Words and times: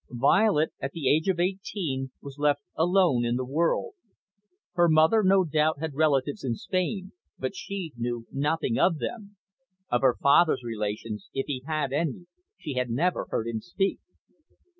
Violet, 0.09 0.73
at 0.79 0.93
the 0.93 1.07
age 1.15 1.29
of 1.29 1.39
eighteen, 1.39 2.09
was 2.21 2.39
left 2.39 2.63
alone 2.75 3.23
in 3.23 3.35
the 3.35 3.45
world. 3.45 3.93
Her 4.73 4.89
mother, 4.89 5.21
no 5.21 5.43
doubt, 5.43 5.79
had 5.79 5.93
relatives 5.93 6.43
in 6.43 6.55
Spain, 6.55 7.11
but 7.37 7.55
she 7.55 7.93
knew 7.95 8.25
nothing 8.31 8.79
of 8.79 8.97
them. 8.97 9.37
Of 9.91 10.01
her 10.01 10.17
father's 10.19 10.63
relations, 10.63 11.29
if 11.35 11.45
he 11.45 11.61
had 11.67 11.93
any, 11.93 12.25
she 12.57 12.73
had 12.73 12.89
never 12.89 13.27
heard 13.29 13.45
him 13.45 13.59
speak. 13.61 13.99